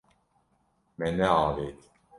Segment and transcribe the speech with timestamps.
[0.97, 1.79] Me neavêt.